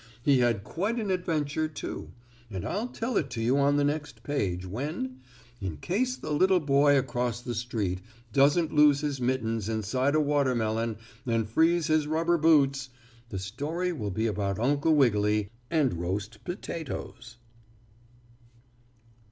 [0.23, 2.09] He had quite an adventure, too,
[2.49, 5.19] and I'll tell it to you on the next page, when,
[5.61, 8.01] in case the little boy across the street
[8.33, 12.89] doesn't lose his mittens inside a watermelon and freeze his rubber boots,
[13.29, 17.37] the story will be about Uncle Wiggily and roast potatoes.